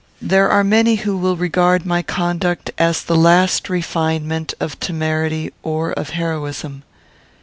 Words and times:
There 0.19 0.49
are 0.49 0.63
many 0.63 0.95
who 0.95 1.15
will 1.15 1.35
regard 1.35 1.85
my 1.85 2.01
conduct 2.01 2.71
as 2.79 3.03
the 3.03 3.15
last 3.15 3.69
refinement 3.69 4.51
of 4.59 4.79
temerity, 4.79 5.53
or 5.61 5.91
of 5.91 6.09
heroism. 6.17 6.81